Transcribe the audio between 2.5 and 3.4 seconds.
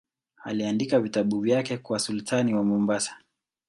wa Mombasa.